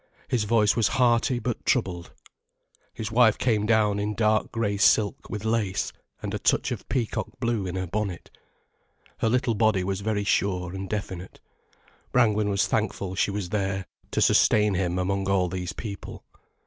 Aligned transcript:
His 0.27 0.45
voice 0.45 0.75
was 0.75 0.87
hearty 0.97 1.37
but 1.37 1.63
troubled. 1.63 2.11
His 2.91 3.11
wife 3.11 3.37
came 3.37 3.67
down 3.67 3.99
in 3.99 4.15
dark 4.15 4.51
grey 4.51 4.77
silk 4.77 5.29
with 5.29 5.45
lace, 5.45 5.93
and 6.23 6.33
a 6.33 6.39
touch 6.39 6.71
of 6.71 6.89
peacock 6.89 7.27
blue 7.39 7.67
in 7.67 7.75
her 7.75 7.85
bonnet. 7.85 8.31
Her 9.19 9.29
little 9.29 9.53
body 9.53 9.83
was 9.83 10.01
very 10.01 10.23
sure 10.23 10.73
and 10.73 10.89
definite. 10.89 11.39
Brangwen 12.11 12.49
was 12.49 12.65
thankful 12.65 13.13
she 13.13 13.29
was 13.29 13.49
there, 13.49 13.85
to 14.09 14.21
sustain 14.21 14.73
him 14.73 14.97
among 14.97 15.29
all 15.29 15.47
these 15.49 15.71
people. 15.71 16.23